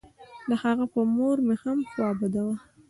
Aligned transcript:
د 0.49 0.51
هغه 0.63 0.85
په 0.93 0.99
مور 1.15 1.37
مې 1.47 1.55
هم 1.63 1.79
خوا 1.91 2.09
بده 2.21 2.41
وه. 2.47 2.55